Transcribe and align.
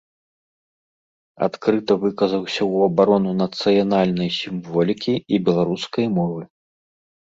Адкрыта 1.47 1.93
выказаўся 2.05 2.57
ў 2.57 2.75
абарону 2.91 3.31
нацыянальнай 3.43 4.29
сімволікі 4.41 5.13
і 5.37 5.41
беларускай 5.51 6.05
мовы. 6.19 6.41